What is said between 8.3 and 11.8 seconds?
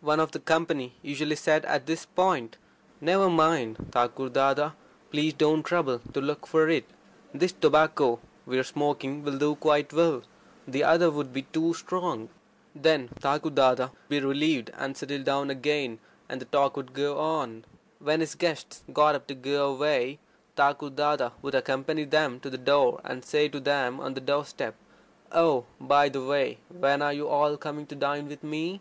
we're smoking will do quite well. The other would be too